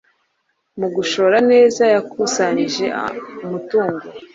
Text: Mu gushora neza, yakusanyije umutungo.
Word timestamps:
Mu 0.79 0.87
gushora 0.95 1.37
neza, 1.51 1.83
yakusanyije 1.93 2.85
umutungo. 3.43 4.03